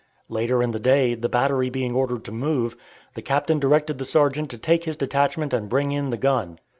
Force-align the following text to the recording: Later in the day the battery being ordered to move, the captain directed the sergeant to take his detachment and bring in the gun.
Later 0.29 0.63
in 0.63 0.71
the 0.71 0.79
day 0.79 1.13
the 1.13 1.29
battery 1.29 1.69
being 1.69 1.93
ordered 1.93 2.23
to 2.23 2.31
move, 2.31 2.75
the 3.13 3.21
captain 3.21 3.59
directed 3.59 3.99
the 3.99 4.03
sergeant 4.05 4.49
to 4.49 4.57
take 4.57 4.85
his 4.85 4.95
detachment 4.95 5.53
and 5.53 5.69
bring 5.69 5.91
in 5.91 6.09
the 6.09 6.17
gun. 6.17 6.57